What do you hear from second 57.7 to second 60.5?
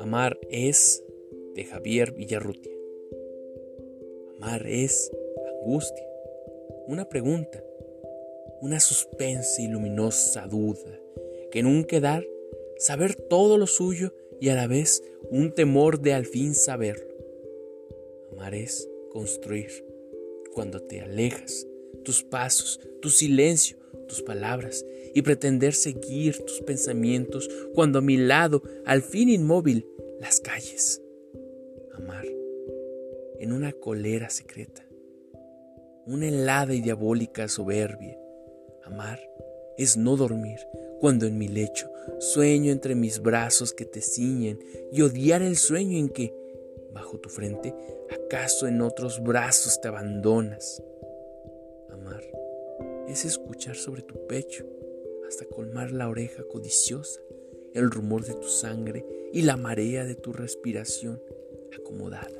el rumor de tu sangre y la marea de tu